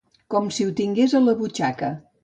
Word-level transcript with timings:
Com 0.35 0.47
si 0.55 0.65
ho 0.69 0.73
tingués 0.81 1.15
a 1.21 1.25
la 1.27 1.39
butxaca. 1.45 1.97